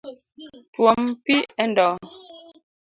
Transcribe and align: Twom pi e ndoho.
Twom 0.73 1.01
pi 1.23 1.35
e 1.63 1.65
ndoho. 1.71 1.95